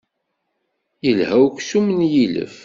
Ilha 1.09 1.35
uksum 1.45 1.85
n 1.97 1.99
yilef. 2.13 2.55